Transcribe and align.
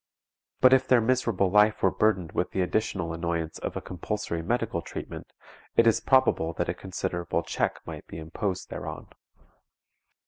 But 0.61 0.73
if 0.73 0.87
their 0.87 0.99
miserable 0.99 1.51
life 1.51 1.83
were 1.83 1.91
burdened 1.91 2.31
with 2.31 2.49
the 2.49 2.61
additional 2.63 3.13
annoyance 3.13 3.59
of 3.59 3.77
a 3.77 3.81
compulsory 3.81 4.41
medical 4.41 4.81
treatment 4.81 5.31
it 5.77 5.85
is 5.85 5.99
probable 6.01 6.53
that 6.53 6.67
a 6.69 6.73
considerable 6.73 7.43
check 7.43 7.79
might 7.85 8.07
be 8.07 8.17
imposed 8.17 8.71
thereon. 8.71 9.09